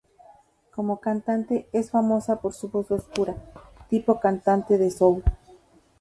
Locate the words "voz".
2.69-2.89